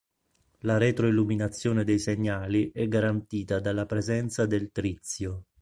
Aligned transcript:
La 0.61 0.79
retroilluminazione 0.79 1.83
dei 1.83 1.99
segnali 1.99 2.71
è 2.71 2.87
garantita 2.87 3.59
dalla 3.59 3.85
presenza 3.85 4.47
del 4.47 4.71
trizio. 4.71 5.43